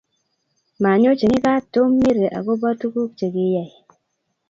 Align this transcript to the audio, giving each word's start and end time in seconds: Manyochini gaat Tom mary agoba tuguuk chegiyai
Manyochini 0.81 1.37
gaat 1.43 1.63
Tom 1.73 1.89
mary 2.01 2.25
agoba 2.37 2.67
tuguuk 2.79 3.11
chegiyai 3.19 3.71